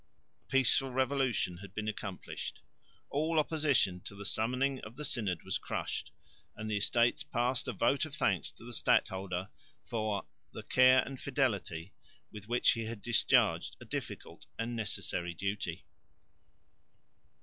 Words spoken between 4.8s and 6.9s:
the Synod was crushed; and (November 9) the